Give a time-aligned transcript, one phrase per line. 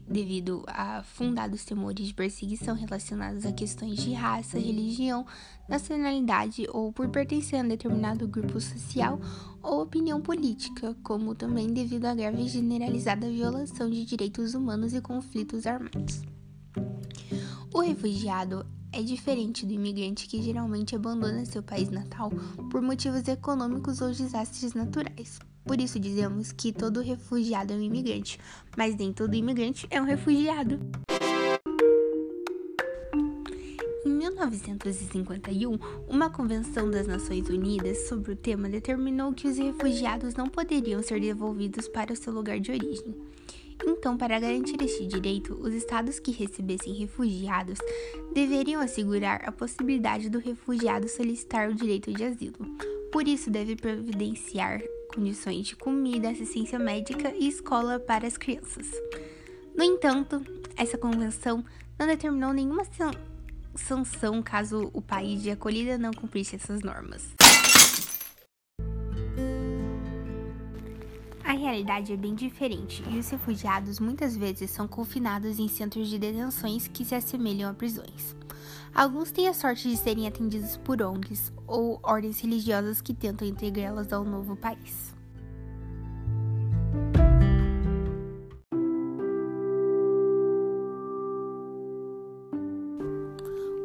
[0.07, 5.25] devido a fundados temores de perseguição relacionados a questões de raça, religião,
[5.67, 9.19] nacionalidade ou por pertencer a um determinado grupo social
[9.61, 15.01] ou opinião política, como também devido à grave e generalizada violação de direitos humanos e
[15.01, 16.21] conflitos armados.
[17.73, 22.29] O refugiado é diferente do imigrante que geralmente abandona seu país natal
[22.69, 25.39] por motivos econômicos ou desastres naturais.
[25.63, 28.37] Por isso dizemos que todo refugiado é um imigrante,
[28.75, 30.79] mas nem todo imigrante é um refugiado.
[34.05, 35.79] Em 1951,
[36.09, 41.21] uma convenção das Nações Unidas sobre o tema determinou que os refugiados não poderiam ser
[41.21, 43.15] devolvidos para o seu lugar de origem.
[43.85, 47.79] Então, para garantir este direito, os estados que recebessem refugiados
[48.33, 52.59] deveriam assegurar a possibilidade do refugiado solicitar o direito de asilo.
[53.11, 54.81] Por isso, deve providenciar
[55.13, 58.87] condições de comida, assistência médica e escola para as crianças.
[59.75, 60.41] No entanto,
[60.77, 61.63] essa convenção
[61.99, 62.83] não determinou nenhuma
[63.75, 67.33] sanção caso o país de acolhida não cumprisse essas normas.
[71.51, 76.17] A realidade é bem diferente e os refugiados muitas vezes são confinados em centros de
[76.17, 78.33] detenções que se assemelham a prisões.
[78.95, 84.13] Alguns têm a sorte de serem atendidos por ONGs ou ordens religiosas que tentam integrá-las
[84.13, 85.13] ao novo país.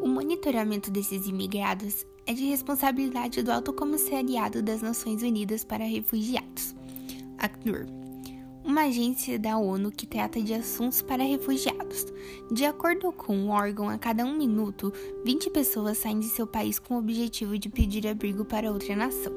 [0.00, 6.65] O monitoramento desses imigrados é de responsabilidade do Alto Comissariado das Nações Unidas para Refugiados
[7.46, 7.86] ACNUR,
[8.64, 12.06] uma agência da ONU que trata de assuntos para refugiados.
[12.50, 14.92] De acordo com o órgão, a cada um minuto,
[15.24, 19.32] 20 pessoas saem de seu país com o objetivo de pedir abrigo para outra nação.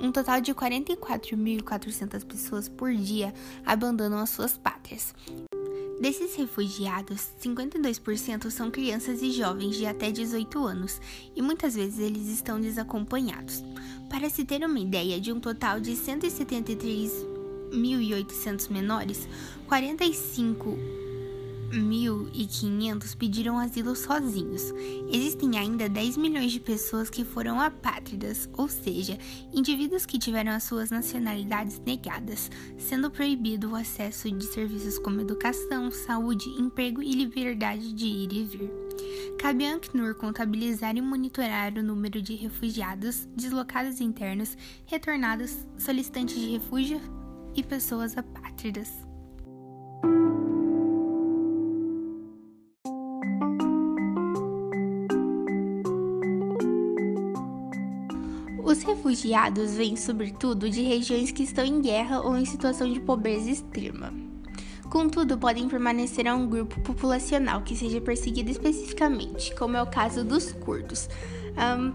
[0.00, 3.32] Um total de 44.400 pessoas por dia
[3.64, 5.14] abandonam as suas pátrias.
[6.00, 11.00] Desses refugiados, 52% são crianças e jovens de até 18 anos
[11.34, 13.64] e muitas vezes eles estão desacompanhados.
[14.08, 19.28] Para se ter uma ideia, de um total de 173.800 menores,
[21.70, 24.72] 45.500 pediram asilo sozinhos.
[25.12, 29.18] Existem ainda 10 milhões de pessoas que foram apátridas, ou seja,
[29.52, 35.90] indivíduos que tiveram as suas nacionalidades negadas, sendo proibido o acesso de serviços como educação,
[35.90, 38.70] saúde, emprego e liberdade de ir e vir.
[39.38, 44.56] Cabe a ANCNUR contabilizar e monitorar o número de refugiados, deslocados internos,
[44.86, 47.00] retornados, solicitantes de refúgio
[47.54, 49.07] e pessoas apátridas.
[58.68, 63.50] Os refugiados vêm, sobretudo, de regiões que estão em guerra ou em situação de pobreza
[63.50, 64.12] extrema.
[64.90, 70.22] Contudo, podem permanecer a um grupo populacional que seja perseguido especificamente, como é o caso
[70.22, 71.08] dos curdos.
[71.56, 71.94] Um,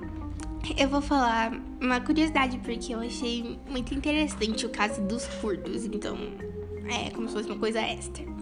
[0.75, 6.17] eu vou falar uma curiosidade porque eu achei muito interessante o caso dos curdos, então
[6.89, 8.32] é como se fosse uma coisa extra.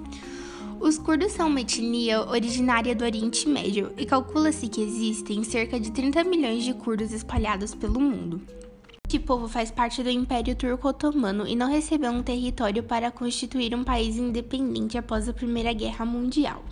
[0.81, 5.91] Os curdos são uma etnia originária do Oriente Médio e calcula-se que existem cerca de
[5.91, 8.41] 30 milhões de curdos espalhados pelo mundo.
[9.05, 13.83] Este povo faz parte do Império Turco-Otomano e não recebeu um território para constituir um
[13.83, 16.63] país independente após a Primeira Guerra Mundial.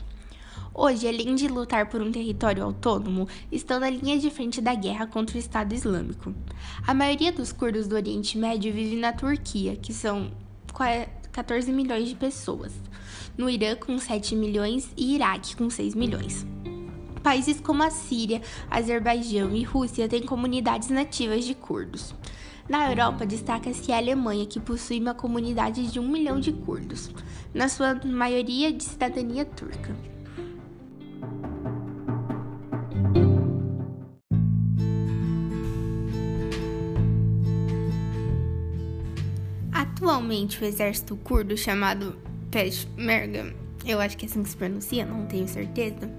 [0.73, 5.05] Hoje, além de lutar por um território autônomo, estão na linha de frente da guerra
[5.05, 6.33] contra o Estado Islâmico.
[6.85, 10.31] A maioria dos curdos do Oriente Médio vive na Turquia, que são
[11.31, 12.73] 14 milhões de pessoas,
[13.39, 16.45] no Irã com 7 milhões e Iraque com 6 milhões.
[17.23, 22.13] Países como a Síria, Azerbaijão e Rússia têm comunidades nativas de curdos.
[22.67, 27.09] Na Europa, destaca-se a Alemanha, que possui uma comunidade de um milhão de curdos,
[27.53, 29.95] na sua maioria de cidadania turca.
[39.71, 43.53] Atualmente, o exército curdo chamado Peshmerga,
[43.85, 46.11] eu acho que é assim que se pronuncia, não tenho certeza,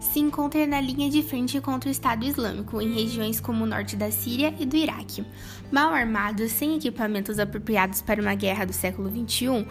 [0.00, 3.96] se encontra na linha de frente contra o Estado Islâmico em regiões como o norte
[3.96, 5.24] da Síria e do Iraque.
[5.70, 9.66] Mal armados, sem equipamentos apropriados para uma guerra do século XXI,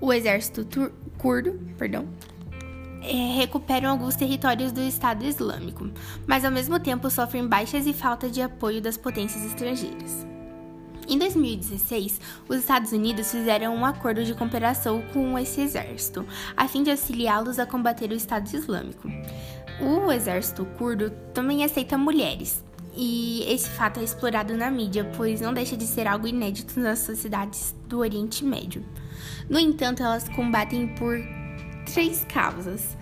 [0.00, 2.08] o exército curdo, perdão,
[3.02, 5.90] é, recuperam alguns territórios do Estado Islâmico,
[6.26, 10.26] mas ao mesmo tempo sofrem baixas e falta de apoio das potências estrangeiras.
[11.10, 16.24] Em 2016, os Estados Unidos fizeram um acordo de cooperação com esse exército,
[16.56, 19.08] a fim de auxiliá-los a combater o Estado Islâmico.
[19.80, 22.62] O exército curdo também aceita mulheres,
[22.94, 27.00] e esse fato é explorado na mídia, pois não deixa de ser algo inédito nas
[27.00, 28.84] sociedades do Oriente Médio.
[29.48, 31.18] No entanto, elas combatem por
[31.92, 32.96] três causas: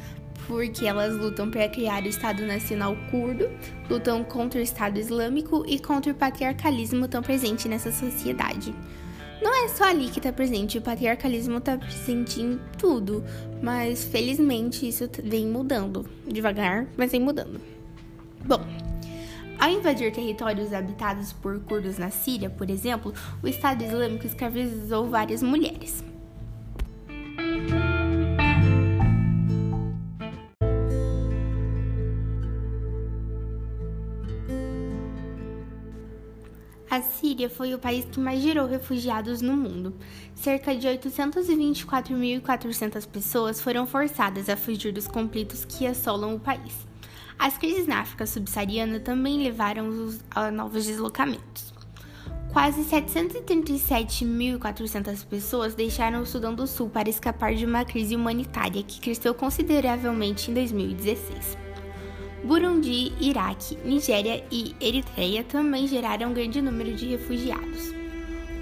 [0.48, 3.48] porque elas lutam para criar o Estado Nacional Curdo,
[3.88, 8.74] lutam contra o Estado Islâmico e contra o patriarcalismo tão presente nessa sociedade.
[9.40, 13.22] Não é só ali que está presente, o patriarcalismo está presente em tudo,
[13.62, 17.60] mas felizmente isso vem mudando, devagar, mas vem mudando.
[18.44, 18.64] Bom,
[19.58, 23.12] ao invadir territórios habitados por curdos na Síria, por exemplo,
[23.42, 26.07] o Estado Islâmico escravizou várias mulheres.
[36.90, 39.94] A Síria foi o país que mais gerou refugiados no mundo.
[40.34, 46.88] Cerca de 824.400 pessoas foram forçadas a fugir dos conflitos que assolam o país.
[47.38, 51.74] As crises na África subsaariana também levaram a novos deslocamentos.
[52.54, 58.98] Quase 737.400 pessoas deixaram o Sudão do Sul para escapar de uma crise humanitária que
[58.98, 61.67] cresceu consideravelmente em 2016.
[62.44, 67.92] Burundi, Iraque, Nigéria e Eritreia também geraram um grande número de refugiados.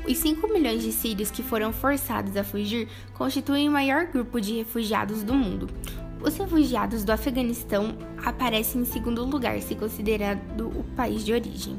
[0.09, 4.59] Os 5 milhões de sírios que foram forçados a fugir constituem o maior grupo de
[4.59, 5.69] refugiados do mundo.
[6.23, 11.77] Os refugiados do Afeganistão aparecem em segundo lugar, se considerado o país de origem.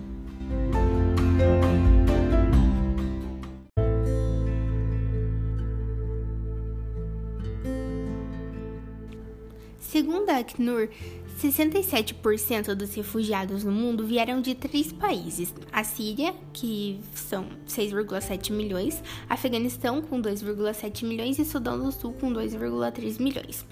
[9.79, 10.89] Segundo a Acnur,
[11.37, 19.03] 67% dos refugiados no mundo vieram de três países: a Síria, que são 6,7 milhões,
[19.29, 23.65] Afeganistão, com 2,7 milhões, e Sudão do Sul, com 2,3 milhões.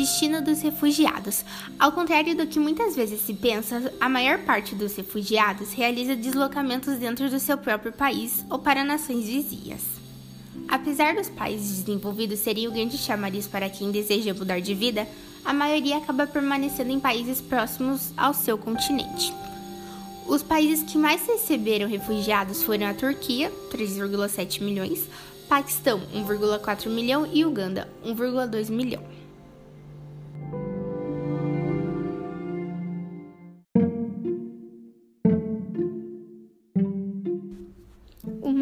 [0.00, 1.44] Destino dos refugiados.
[1.78, 6.96] Ao contrário do que muitas vezes se pensa, a maior parte dos refugiados realiza deslocamentos
[6.96, 9.82] dentro do seu próprio país ou para nações vizinhas.
[10.68, 15.06] Apesar dos países desenvolvidos serem o grande chamariz para quem deseja mudar de vida,
[15.44, 19.34] a maioria acaba permanecendo em países próximos ao seu continente.
[20.26, 25.08] Os países que mais receberam refugiados foram a Turquia, 3,7 milhões,
[25.48, 29.19] Paquistão, 1,4 milhão e Uganda, 1,2 milhão.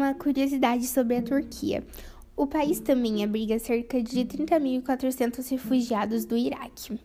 [0.09, 1.83] Uma curiosidade sobre a Turquia.
[2.35, 6.99] O país também abriga cerca de 30.400 refugiados do Iraque.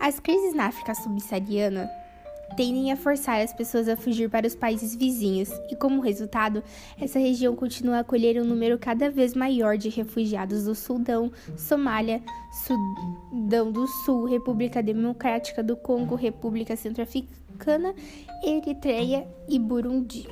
[0.00, 1.88] As crises na África subsaariana
[2.56, 6.64] tendem a forçar as pessoas a fugir para os países vizinhos, e como resultado,
[7.00, 12.20] essa região continua a acolher um número cada vez maior de refugiados do Sudão, Somália,
[12.66, 17.94] Sudão do Sul, República Democrática do Congo, República Centro-Africana,
[18.44, 20.26] Eritreia e Burundi.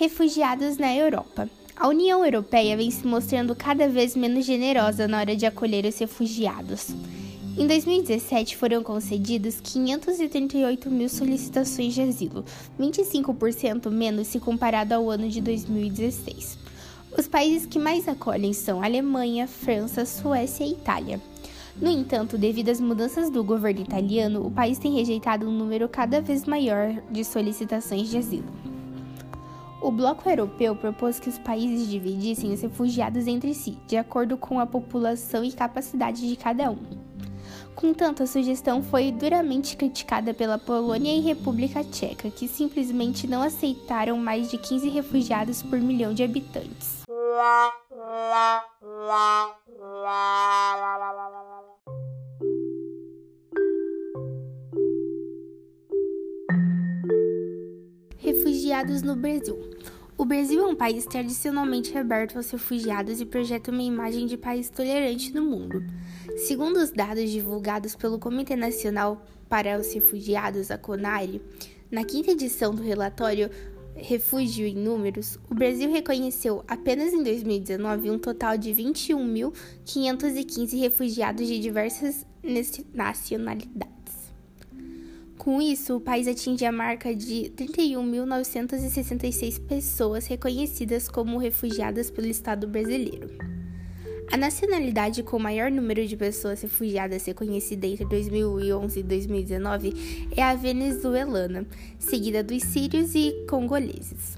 [0.00, 1.46] Refugiados na Europa.
[1.76, 5.98] A União Europeia vem se mostrando cada vez menos generosa na hora de acolher os
[5.98, 6.88] refugiados.
[7.54, 12.46] Em 2017 foram concedidas 538 mil solicitações de asilo,
[12.80, 16.56] 25% menos se comparado ao ano de 2016.
[17.18, 21.20] Os países que mais acolhem são Alemanha, França, Suécia e Itália.
[21.78, 26.22] No entanto, devido às mudanças do governo italiano, o país tem rejeitado um número cada
[26.22, 28.79] vez maior de solicitações de asilo.
[29.80, 34.60] O bloco europeu propôs que os países dividissem os refugiados entre si, de acordo com
[34.60, 37.10] a população e capacidade de cada um.
[37.74, 44.18] Contanto, a sugestão foi duramente criticada pela Polônia e República Tcheca, que simplesmente não aceitaram
[44.18, 47.04] mais de 15 refugiados por milhão de habitantes.
[58.70, 59.58] Refugiados no Brasil.
[60.16, 64.70] O Brasil é um país tradicionalmente aberto aos refugiados e projeta uma imagem de país
[64.70, 65.82] tolerante no mundo.
[66.46, 71.42] Segundo os dados divulgados pelo Comitê Nacional para os Refugiados, a CONARE,
[71.90, 73.50] na quinta edição do relatório
[73.96, 81.58] Refúgio em Números, o Brasil reconheceu apenas em 2019 um total de 21.515 refugiados de
[81.58, 82.24] diversas
[82.94, 83.99] nacionalidades.
[85.40, 92.68] Com isso, o país atinge a marca de 31.966 pessoas reconhecidas como refugiadas pelo Estado
[92.68, 93.30] brasileiro.
[94.30, 100.54] A nacionalidade com maior número de pessoas refugiadas reconhecida entre 2011 e 2019 é a
[100.54, 101.66] venezuelana,
[101.98, 104.36] seguida dos sírios e congoleses.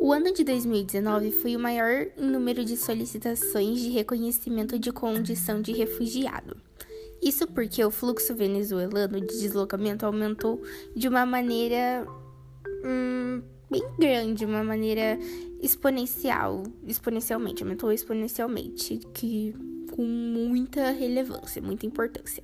[0.00, 5.62] O ano de 2019 foi o maior em número de solicitações de reconhecimento de condição
[5.62, 6.56] de refugiado.
[7.22, 10.60] Isso porque o fluxo venezuelano de deslocamento aumentou
[10.96, 12.04] de uma maneira
[12.84, 15.18] hum, bem grande, uma maneira
[15.60, 19.54] exponencial, exponencialmente, aumentou exponencialmente, que
[19.92, 22.42] com muita relevância, muita importância.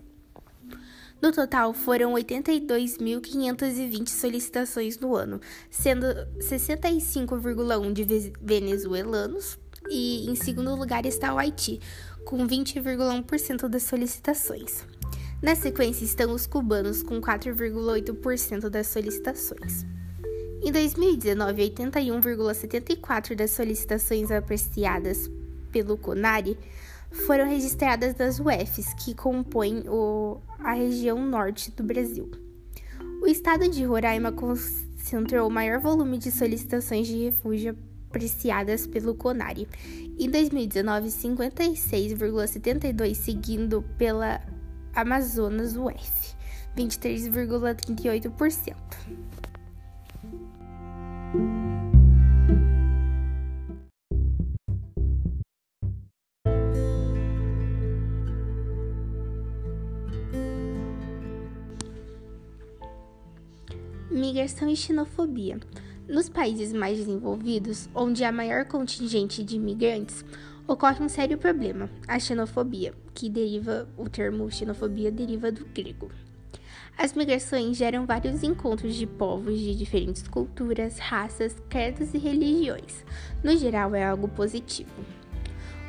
[1.20, 6.06] No total, foram 82.520 solicitações no ano, sendo
[6.38, 8.04] 65,1 de
[8.40, 9.58] venezuelanos,
[9.90, 11.80] e em segundo lugar está o Haiti,
[12.28, 14.84] com 20,1% das solicitações.
[15.40, 19.86] Na sequência estão os cubanos, com 4,8% das solicitações.
[20.62, 25.30] Em 2019, 81,74% das solicitações apreciadas
[25.72, 26.58] pelo CONARE
[27.26, 32.30] foram registradas das UFs, que compõem o, a região norte do Brasil.
[33.22, 37.74] O estado de Roraima concentrou o maior volume de solicitações de refúgio
[38.08, 39.68] apreciadas pelo CONARE.
[40.18, 44.40] Em 2019, 56,72, seguindo pela
[44.94, 46.34] Amazonas UF,
[46.76, 48.74] 23,38%.
[64.10, 65.60] Migração e xenofobia.
[66.08, 70.24] Nos países mais desenvolvidos, onde há maior contingente de imigrantes,
[70.66, 76.10] ocorre um sério problema, a xenofobia, que deriva, o termo xenofobia deriva do grego.
[76.96, 83.04] As migrações geram vários encontros de povos de diferentes culturas, raças, credos e religiões.
[83.44, 85.04] No geral, é algo positivo.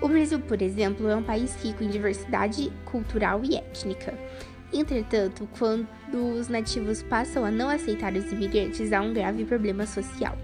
[0.02, 4.18] O Brasil, por exemplo, é um país rico em diversidade cultural e étnica.
[4.72, 5.88] Entretanto, quando
[6.38, 10.38] os nativos passam a não aceitar os imigrantes, há um grave problema social: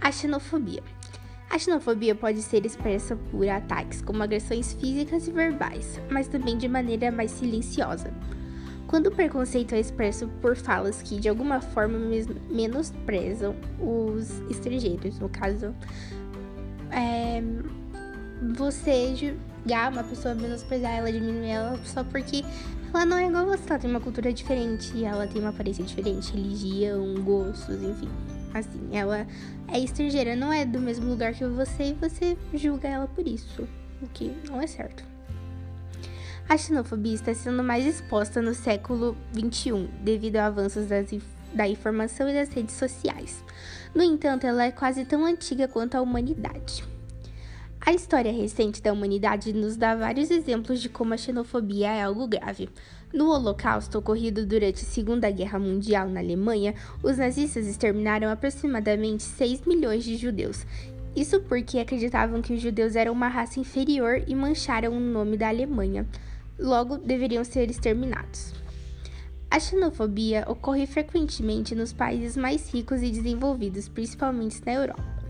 [0.00, 0.82] a xenofobia.
[1.48, 6.66] A xenofobia pode ser expressa por ataques como agressões físicas e verbais, mas também de
[6.66, 8.12] maneira mais silenciosa.
[8.86, 11.98] Quando o preconceito é expresso por falas que de alguma forma
[12.50, 15.74] menosprezam os estrangeiros, no caso,
[16.90, 17.42] é,
[18.54, 22.44] você julgar uma pessoa, menosprezar ela, diminuir ela só porque
[22.94, 25.84] ela não é igual a você, ela tem uma cultura diferente, ela tem uma aparência
[25.84, 28.08] diferente, religião, gostos, enfim.
[28.54, 29.26] Assim, ela
[29.68, 33.66] é estrangeira, não é do mesmo lugar que você e você julga ela por isso,
[34.02, 35.04] o que não é certo.
[36.48, 41.08] A xenofobia está sendo mais exposta no século XXI devido a avanços das,
[41.54, 43.42] da informação e das redes sociais.
[43.94, 46.91] No entanto, ela é quase tão antiga quanto a humanidade.
[47.84, 52.28] A história recente da humanidade nos dá vários exemplos de como a xenofobia é algo
[52.28, 52.68] grave.
[53.12, 59.62] No Holocausto, ocorrido durante a Segunda Guerra Mundial na Alemanha, os nazistas exterminaram aproximadamente 6
[59.66, 60.64] milhões de judeus.
[61.16, 65.48] Isso porque acreditavam que os judeus eram uma raça inferior e mancharam o nome da
[65.48, 66.06] Alemanha.
[66.56, 68.54] Logo, deveriam ser exterminados.
[69.50, 75.21] A xenofobia ocorre frequentemente nos países mais ricos e desenvolvidos, principalmente na Europa.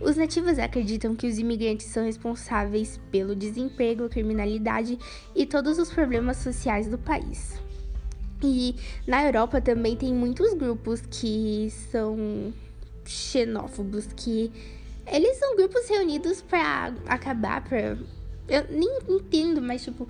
[0.00, 4.98] Os nativos acreditam que os imigrantes são responsáveis pelo desemprego, criminalidade
[5.34, 7.58] e todos os problemas sociais do país.
[8.42, 8.76] E
[9.06, 12.52] na Europa também tem muitos grupos que são
[13.06, 14.52] xenófobos, que
[15.06, 17.96] eles são grupos reunidos para acabar, para
[18.48, 20.08] eu nem entendo, mas tipo,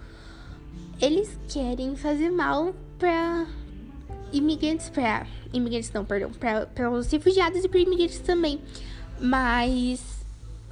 [1.00, 3.47] eles querem fazer mal para
[4.33, 6.31] imigrantes, para imigrantes não, perdão,
[6.75, 8.61] para os refugiados e para imigrantes também.
[9.20, 10.00] Mas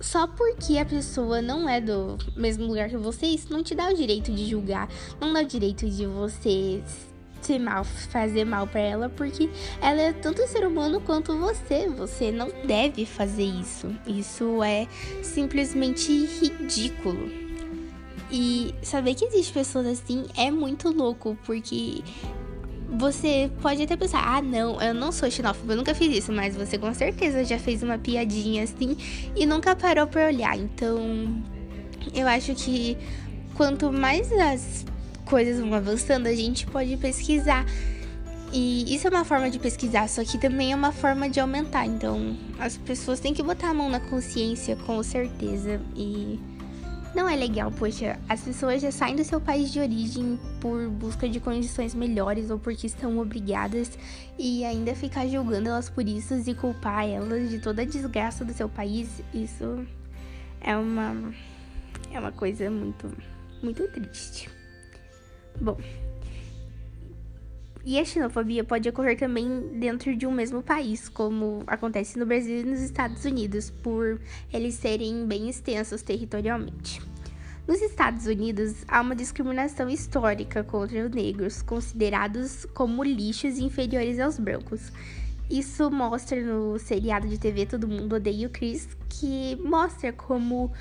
[0.00, 3.88] só porque a pessoa não é do mesmo lugar que você, isso não te dá
[3.88, 4.88] o direito de julgar,
[5.20, 6.82] não dá o direito de você
[7.40, 11.88] ser mal, fazer mal para ela, porque ela é tanto ser humano quanto você.
[11.88, 13.94] Você não deve fazer isso.
[14.06, 14.88] Isso é
[15.22, 17.30] simplesmente ridículo.
[18.30, 22.02] E saber que existe pessoas assim é muito louco, porque
[22.96, 26.56] você pode até pensar, ah, não, eu não sou xenófobo, eu nunca fiz isso, mas
[26.56, 28.96] você com certeza já fez uma piadinha assim
[29.36, 30.56] e nunca parou pra olhar.
[30.58, 31.42] Então,
[32.14, 32.96] eu acho que
[33.54, 34.84] quanto mais as
[35.24, 37.64] coisas vão avançando, a gente pode pesquisar.
[38.52, 41.86] E isso é uma forma de pesquisar, só que também é uma forma de aumentar.
[41.86, 45.80] Então, as pessoas têm que botar a mão na consciência, com certeza.
[45.96, 46.38] E
[47.14, 51.28] não é legal, poxa, as pessoas já saem do seu país de origem por busca
[51.28, 53.97] de condições melhores ou porque estão obrigadas
[54.37, 58.52] e ainda ficar julgando elas por isso e culpar elas de toda a desgraça do
[58.52, 59.87] seu país, isso
[60.61, 61.33] é uma
[62.12, 63.11] é uma coisa muito
[63.62, 64.50] muito triste.
[65.61, 65.78] Bom,
[67.84, 72.60] e a xenofobia pode ocorrer também dentro de um mesmo país, como acontece no Brasil
[72.60, 74.18] e nos Estados Unidos, por
[74.52, 77.02] eles serem bem extensos territorialmente.
[77.68, 84.38] Nos Estados Unidos, há uma discriminação histórica contra os negros, considerados como lixos inferiores aos
[84.38, 84.92] brancos.
[85.50, 90.72] Isso mostra no seriado de TV Todo Mundo Odeia o Chris, que mostra como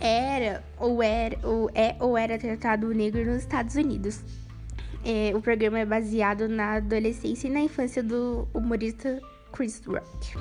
[0.00, 4.22] era ou era ou é ou era tratado o negro nos Estados Unidos.
[5.08, 10.34] É, o programa é baseado na adolescência e na infância do humorista Chris Rock.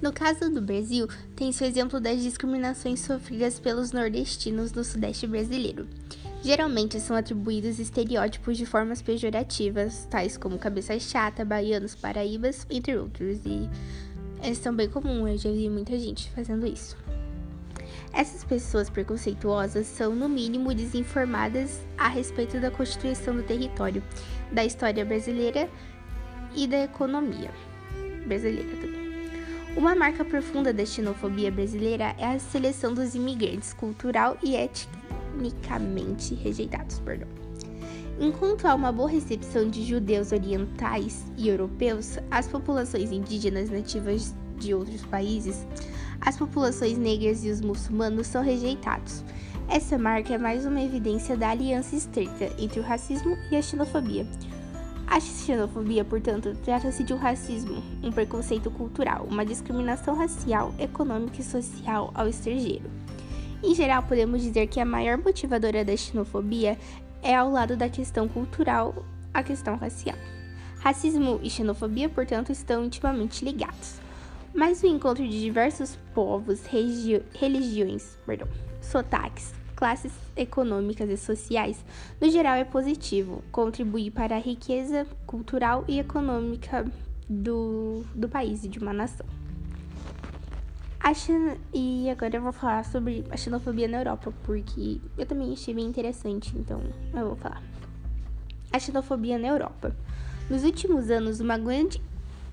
[0.00, 5.88] No caso do Brasil, tem-se o exemplo das discriminações sofridas pelos nordestinos no Sudeste brasileiro.
[6.48, 13.44] Geralmente são atribuídos estereótipos de formas pejorativas, tais como cabeça chata, baianos, paraíbas, entre outros,
[13.44, 13.68] e
[14.42, 16.96] eles são bem comuns, eu já vi muita gente fazendo isso.
[18.14, 24.02] Essas pessoas preconceituosas são, no mínimo, desinformadas a respeito da constituição do território,
[24.50, 25.68] da história brasileira
[26.56, 27.50] e da economia
[28.26, 29.06] brasileira também.
[29.76, 34.97] Uma marca profunda da xenofobia brasileira é a seleção dos imigrantes cultural e ética
[35.34, 36.98] etnicamente rejeitados.
[37.00, 37.28] Perdão.
[38.20, 44.74] Enquanto há uma boa recepção de judeus orientais e europeus, as populações indígenas nativas de
[44.74, 45.64] outros países,
[46.20, 49.22] as populações negras e os muçulmanos são rejeitados.
[49.68, 54.26] Essa marca é mais uma evidência da aliança estreita entre o racismo e a xenofobia.
[55.06, 61.44] A xenofobia, portanto, trata-se de um racismo, um preconceito cultural, uma discriminação racial, econômica e
[61.44, 62.90] social ao estrangeiro.
[63.62, 66.78] Em geral, podemos dizer que a maior motivadora da xenofobia
[67.22, 70.16] é ao lado da questão cultural a questão racial.
[70.78, 74.00] Racismo e xenofobia, portanto, estão intimamente ligados.
[74.54, 78.48] Mas o encontro de diversos povos, religiões, perdão,
[78.80, 81.84] sotaques, classes econômicas e sociais,
[82.20, 86.84] no geral é positivo, contribui para a riqueza cultural e econômica
[87.28, 89.26] do, do país e de uma nação.
[91.72, 95.86] E agora eu vou falar sobre a xenofobia na Europa, porque eu também achei bem
[95.86, 96.82] interessante, então
[97.14, 97.62] eu vou falar.
[98.70, 99.96] A xenofobia na Europa.
[100.50, 102.02] Nos últimos anos, uma grande,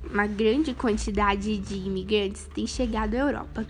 [0.10, 3.68] uma grande quantidade de imigrantes tem chegado à Europa,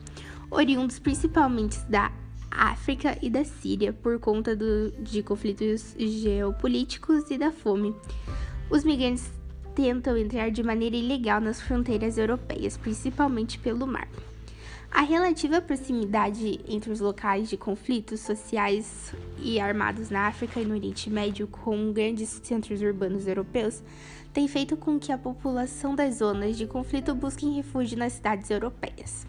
[0.51, 2.11] oriundos principalmente da
[2.51, 7.95] África e da Síria, por conta do, de conflitos geopolíticos e da fome.
[8.69, 9.31] Os migrantes
[9.73, 14.07] tentam entrar de maneira ilegal nas fronteiras europeias, principalmente pelo mar.
[14.91, 20.73] A relativa proximidade entre os locais de conflitos sociais e armados na África e no
[20.73, 23.83] Oriente Médio com grandes centros urbanos europeus
[24.31, 29.27] tem feito com que a população das zonas de conflito busque refúgio nas cidades europeias.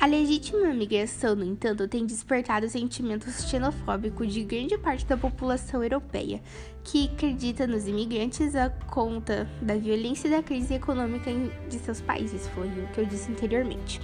[0.00, 6.40] A legítima migração, no entanto, tem despertado sentimentos xenofóbicos de grande parte da população europeia,
[6.82, 11.30] que acredita nos imigrantes a conta da violência e da crise econômica
[11.68, 14.00] de seus países, foi o que eu disse anteriormente.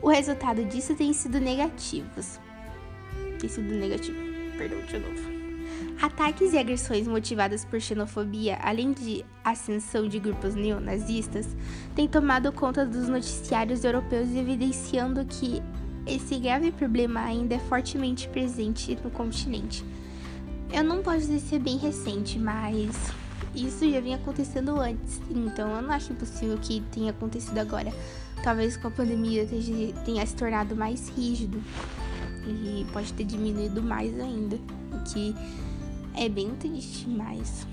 [0.00, 2.38] O resultado disso tem sido negativos.
[3.38, 4.18] Tem sido negativo.
[4.56, 5.38] Perdão, de novo.
[6.00, 11.48] Ataques e agressões motivadas por xenofobia, além de ascensão de grupos neonazistas,
[11.94, 15.60] têm tomado conta dos noticiários europeus, evidenciando que
[16.06, 19.84] esse grave problema ainda é fortemente presente no continente.
[20.72, 23.12] Eu não posso dizer se é bem recente, mas
[23.54, 27.92] isso já vinha acontecendo antes, então eu não acho impossível que tenha acontecido agora.
[28.42, 29.46] Talvez com a pandemia
[30.04, 31.62] tenha se tornado mais rígido
[32.46, 35.34] e pode ter diminuído mais ainda, o que
[36.14, 37.66] é bem triste, mas.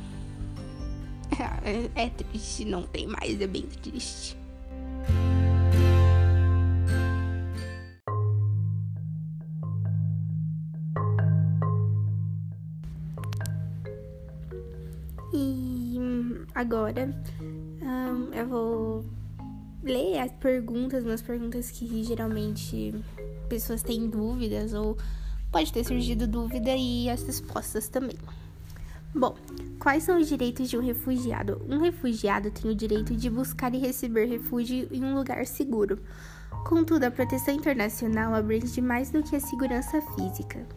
[1.95, 4.37] É triste, não tem mais, é bem triste.
[15.33, 15.97] E
[16.53, 17.13] agora
[17.81, 19.05] um, eu vou
[19.85, 22.93] ler as perguntas, umas perguntas que geralmente
[23.47, 24.97] pessoas têm dúvidas ou
[25.51, 28.17] pode ter surgido dúvida e as respostas também.
[29.13, 29.35] Bom,
[29.79, 31.61] quais são os direitos de um refugiado?
[31.69, 35.99] Um refugiado tem o direito de buscar e receber refúgio em um lugar seguro.
[36.67, 40.67] Contudo, a proteção internacional abrange mais do que a segurança física.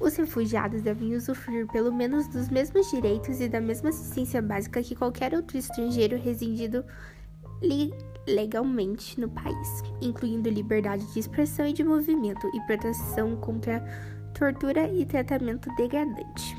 [0.00, 4.96] Os refugiados devem usufruir pelo menos dos mesmos direitos e da mesma assistência básica que
[4.96, 6.84] qualquer outro estrangeiro residindo
[8.26, 13.80] legalmente no país, incluindo liberdade de expressão e de movimento e proteção contra
[14.34, 16.56] tortura e tratamento degradante.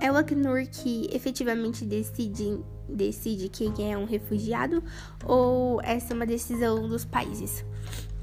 [0.00, 2.58] É o Acnur que efetivamente decide,
[2.88, 4.82] decide quem é um refugiado
[5.24, 7.64] ou essa é uma decisão dos países?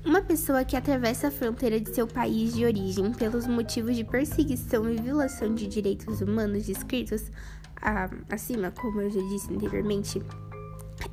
[0.04, 4.92] Uma pessoa que atravessa a fronteira de seu país de origem pelos motivos de perseguição
[4.92, 7.32] e violação de direitos humanos descritos
[8.30, 10.22] acima, como eu já disse anteriormente,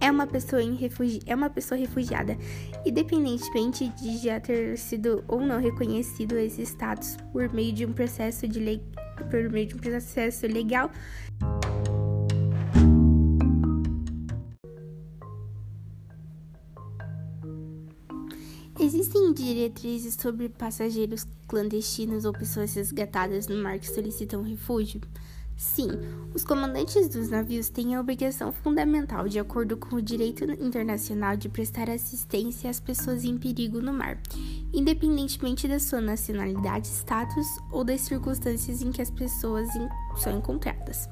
[0.01, 2.37] é uma pessoa em refugi é uma pessoa refugiada,
[2.85, 8.47] independentemente de já ter sido ou não reconhecido esse status por meio de um processo
[8.47, 8.83] de lei
[9.31, 10.91] por meio de um processo legal.
[18.81, 25.01] Existem diretrizes sobre passageiros clandestinos ou pessoas resgatadas no mar que solicitam refúgio?
[25.59, 25.89] Sim,
[26.33, 31.49] os comandantes dos navios têm a obrigação fundamental, de acordo com o direito internacional, de
[31.49, 34.23] prestar assistência às pessoas em perigo no mar,
[34.73, 39.69] independentemente da sua nacionalidade, status ou das circunstâncias em que as pessoas
[40.19, 41.09] são encontradas.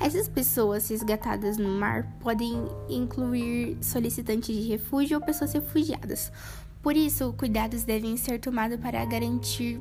[0.00, 6.32] Essas pessoas resgatadas no mar podem incluir solicitantes de refúgio ou pessoas refugiadas.
[6.82, 9.80] Por isso, cuidados devem ser tomados para garantir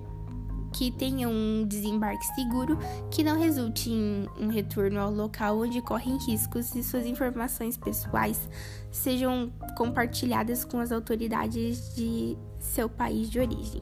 [0.74, 2.78] que tenha um desembarque seguro,
[3.12, 8.50] que não resulte em um retorno ao local onde correm riscos e suas informações pessoais
[8.92, 13.82] sejam compartilhadas com as autoridades de seu país de origem.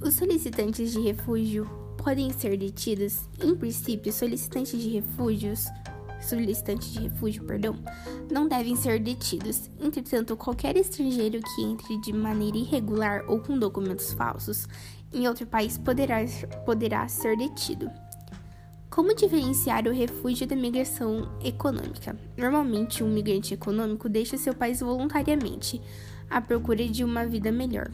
[0.00, 5.66] Os solicitantes de refúgio podem ser detidos, em princípio, solicitantes de refúgios
[6.20, 7.76] solicitantes de refúgio, perdão,
[8.30, 9.70] não devem ser detidos.
[9.80, 14.66] Entretanto, qualquer estrangeiro que entre de maneira irregular ou com documentos falsos
[15.12, 16.18] em outro país poderá,
[16.64, 17.90] poderá ser detido.
[18.88, 22.16] Como diferenciar o refúgio da migração econômica?
[22.36, 25.82] Normalmente, um migrante econômico deixa seu país voluntariamente,
[26.30, 27.90] à procura de uma vida melhor.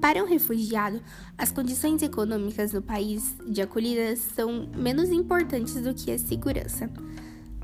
[0.00, 1.00] Para um refugiado,
[1.36, 6.88] as condições econômicas no país de acolhida são menos importantes do que a segurança.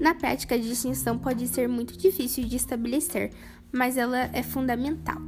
[0.01, 3.31] Na prática, a distinção pode ser muito difícil de estabelecer,
[3.71, 5.23] mas ela é fundamental.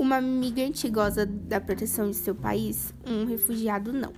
[0.00, 4.14] Uma migrante goza da proteção de seu país, um refugiado não.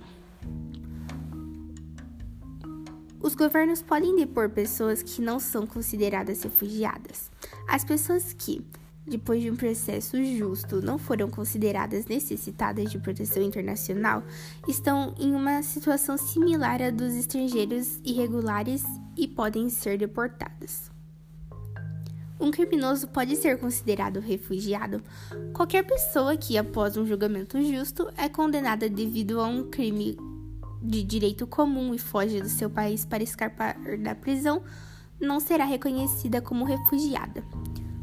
[3.21, 7.29] Os governos podem depor pessoas que não são consideradas refugiadas.
[7.67, 8.65] As pessoas que,
[9.05, 14.23] depois de um processo justo, não foram consideradas necessitadas de proteção internacional
[14.65, 18.85] estão em uma situação similar à dos estrangeiros irregulares
[19.17, 20.92] e podem ser deportadas.
[22.43, 25.01] Um criminoso pode ser considerado refugiado
[25.53, 30.17] qualquer pessoa que, após um julgamento justo, é condenada devido a um crime
[30.81, 34.61] de direito comum e foge do seu país para escapar da prisão,
[35.21, 37.41] não será reconhecida como refugiada.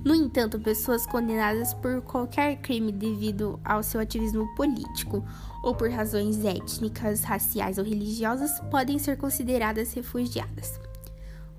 [0.02, 5.22] No entanto, pessoas condenadas por qualquer crime devido ao seu ativismo político
[5.62, 10.80] ou por razões étnicas, raciais ou religiosas podem ser consideradas refugiadas.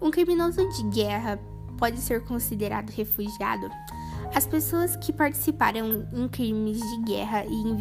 [0.02, 1.40] Um criminoso de guerra
[1.82, 3.68] pode ser considerado refugiado?
[4.36, 7.76] As pessoas que participaram em crimes de guerra e em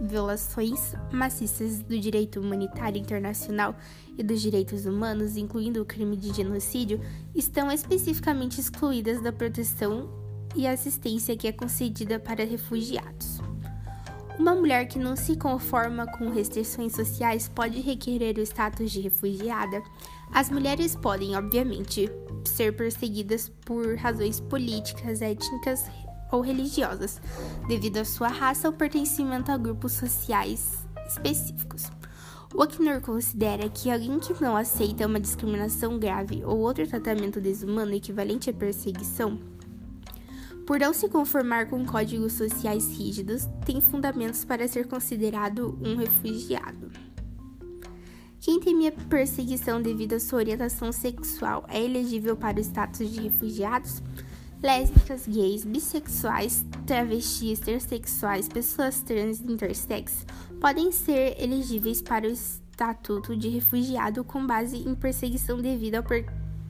[0.00, 3.76] violações maciças do direito humanitário internacional
[4.18, 7.00] e dos direitos humanos, incluindo o crime de genocídio,
[7.32, 10.10] estão especificamente excluídas da proteção
[10.56, 13.38] e assistência que é concedida para refugiados.
[14.40, 19.82] Uma mulher que não se conforma com restrições sociais pode requerer o status de refugiada.
[20.32, 22.10] As mulheres podem, obviamente,
[22.48, 25.84] ser perseguidas por razões políticas, étnicas,
[26.32, 27.20] ou religiosas,
[27.66, 31.90] devido à sua raça ou pertencimento a grupos sociais específicos.
[32.54, 37.94] O Acnur considera que alguém que não aceita uma discriminação grave ou outro tratamento desumano
[37.94, 39.38] equivalente à perseguição,
[40.70, 46.92] por não se conformar com códigos sociais rígidos, tem fundamentos para ser considerado um refugiado.
[48.40, 54.02] Quem temia perseguição devido à sua orientação sexual é elegível para o status de refugiados?
[54.62, 60.26] lésbicas, gays, bissexuais, travestis, intersexuais, pessoas trans e intersex
[60.60, 66.26] podem ser elegíveis para o estatuto de refugiado com base em perseguição devido ao, per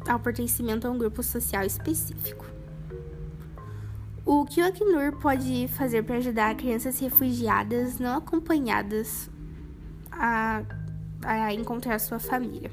[0.08, 2.46] ao pertencimento a um grupo social específico.
[4.24, 9.28] O que o Acnur pode fazer para ajudar crianças refugiadas não acompanhadas
[10.12, 10.62] a,
[11.22, 12.70] a encontrar sua família?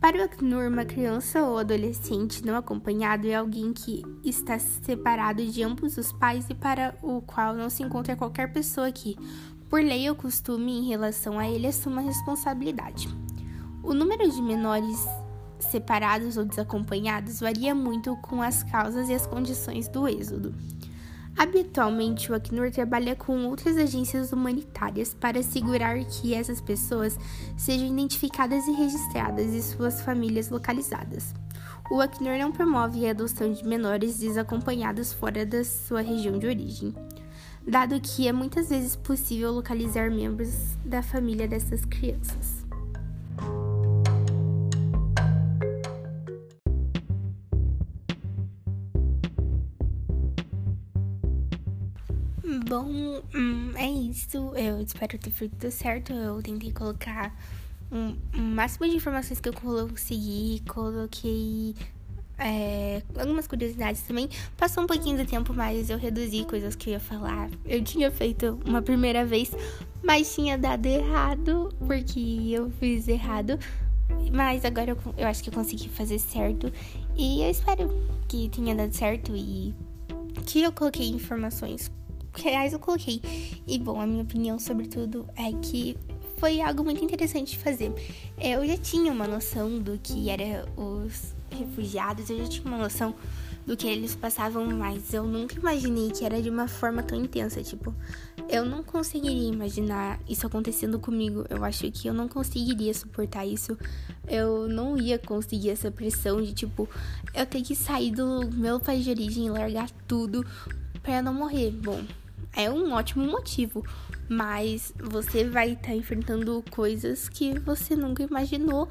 [0.00, 5.62] Para o Acnur, uma criança ou adolescente não acompanhado é alguém que está separado de
[5.62, 9.16] ambos os pais e para o qual não se encontra qualquer pessoa que,
[9.68, 13.08] por lei ou costume em relação a ele, assuma responsabilidade.
[13.82, 15.04] O número de menores
[15.58, 20.54] separados ou desacompanhados varia muito com as causas e as condições do êxodo.
[21.38, 27.16] Habitualmente, o Acnur trabalha com outras agências humanitárias para assegurar que essas pessoas
[27.56, 31.32] sejam identificadas e registradas e suas famílias localizadas.
[31.92, 36.92] O Acnur não promove a adoção de menores desacompanhados fora da sua região de origem,
[37.64, 42.57] dado que é muitas vezes possível localizar membros da família dessas crianças.
[52.68, 54.52] Bom, hum, é isso.
[54.54, 56.12] Eu espero ter feito tudo certo.
[56.12, 57.34] Eu tentei colocar
[57.90, 60.62] um, um máximo de informações que eu consegui.
[60.68, 61.74] Coloquei
[62.36, 64.28] é, algumas curiosidades também.
[64.54, 67.48] Passou um pouquinho do tempo, mas eu reduzi coisas que eu ia falar.
[67.64, 69.50] Eu tinha feito uma primeira vez,
[70.02, 73.58] mas tinha dado errado, porque eu fiz errado.
[74.30, 76.70] Mas agora eu, eu acho que eu consegui fazer certo.
[77.16, 77.88] E eu espero
[78.28, 79.74] que tenha dado certo e
[80.44, 81.90] que eu coloquei informações
[82.42, 83.20] reais eu coloquei.
[83.66, 85.96] E bom, a minha opinião sobre tudo é que
[86.38, 87.92] foi algo muito interessante de fazer.
[88.36, 92.78] É, eu já tinha uma noção do que era os refugiados, eu já tinha uma
[92.78, 93.14] noção
[93.66, 97.62] do que eles passavam, mas eu nunca imaginei que era de uma forma tão intensa.
[97.62, 97.94] Tipo,
[98.48, 101.44] eu não conseguiria imaginar isso acontecendo comigo.
[101.50, 103.76] Eu acho que eu não conseguiria suportar isso.
[104.26, 106.88] Eu não ia conseguir essa pressão de, tipo,
[107.34, 110.46] eu ter que sair do meu país de origem e largar tudo
[111.02, 111.70] para não morrer.
[111.70, 112.02] Bom,
[112.54, 113.84] é um ótimo motivo,
[114.28, 118.88] mas você vai estar tá enfrentando coisas que você nunca imaginou,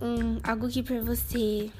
[0.00, 1.70] um, algo que para você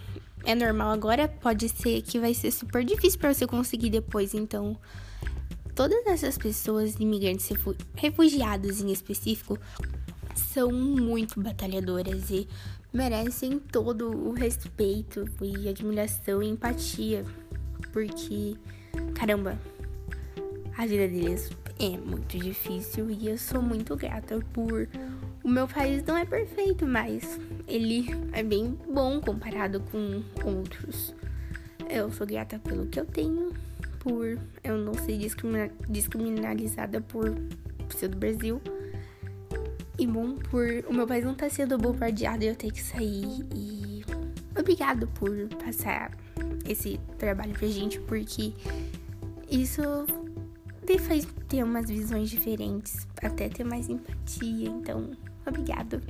[0.45, 4.35] é normal agora pode ser que vai ser super difícil para você conseguir depois.
[4.35, 4.77] Então,
[5.75, 7.51] todas essas pessoas imigrantes
[7.95, 9.59] refugiados em específico
[10.35, 12.49] são muito batalhadoras e
[12.93, 17.25] merecem todo o respeito e admiração e empatia,
[17.93, 18.57] porque
[19.15, 19.59] caramba,
[20.77, 24.89] a vida deles é muito difícil e eu sou muito grata por.
[25.43, 31.15] O meu país não é perfeito, mas ele é bem bom comparado com outros.
[31.89, 33.53] Eu sou grata pelo que eu tenho,
[34.01, 37.35] por eu não ser discrimina discriminalizada por
[37.91, 38.61] ser do Brasil.
[39.99, 42.83] E bom, por o meu país não estar tá sendo bombardeado e eu ter que
[42.83, 43.47] sair.
[43.55, 44.03] E
[44.59, 45.31] obrigado por
[45.63, 46.11] passar
[46.67, 48.53] esse trabalho pra gente, porque
[49.49, 49.83] isso
[50.87, 54.69] me faz ter umas visões diferentes, até ter mais empatia.
[54.69, 55.11] Então,
[55.47, 56.01] obrigado.